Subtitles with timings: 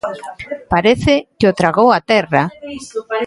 [0.71, 2.47] 'Parece que o tragou a terra'.